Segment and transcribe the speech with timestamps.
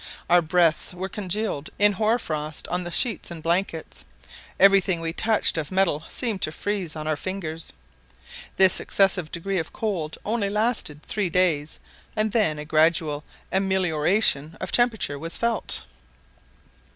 [0.31, 4.03] Our breaths were congealed in hoar frost on the sheets and blankets.
[4.59, 7.71] Every thing we touched of metal seemed to freeze our fingers.
[8.57, 11.79] This excessive degree of cold only lasted three days,
[12.15, 15.83] and then a gradual amelioration of temperature was felt.